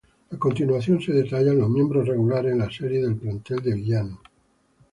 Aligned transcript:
A 0.31 0.35
continuación 0.39 0.99
se 0.99 1.11
detallan 1.13 1.59
los 1.59 1.69
miembros 1.69 2.07
regulares 2.07 2.53
en 2.53 2.57
la 2.57 2.71
serie 2.71 3.03
del 3.03 3.17
plantel 3.17 3.61
de 3.61 3.75
villanos. 3.75 4.19